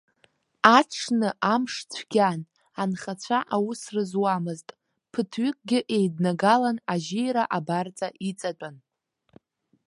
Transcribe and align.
Аҽны 0.77 1.29
амш 1.53 1.73
цәгьан, 1.91 2.41
анхацәа 2.81 3.39
аус 3.55 3.81
рызуамызт, 3.93 4.67
ԥыҭҩыкгьы 5.11 5.79
еиднагалан, 5.97 6.77
ажьира 6.93 7.43
абарҵа 7.57 8.07
иҵатәан. 8.29 8.75